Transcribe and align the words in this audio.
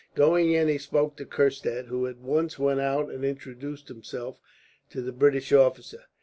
Going 0.15 0.51
in 0.51 0.67
he 0.67 0.79
spoke 0.79 1.15
to 1.17 1.25
Kurstad, 1.27 1.85
who 1.85 2.07
at 2.07 2.17
once 2.17 2.57
went 2.57 2.79
out 2.79 3.11
and 3.11 3.23
introduced 3.23 3.87
himself 3.87 4.39
to 4.89 4.99
the 4.99 5.11
British 5.11 5.53
officer. 5.53 6.05